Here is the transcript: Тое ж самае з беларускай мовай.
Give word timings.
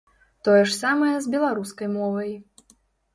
Тое 0.47 0.61
ж 0.69 0.71
самае 0.77 1.11
з 1.25 1.31
беларускай 1.33 1.91
мовай. 1.99 2.31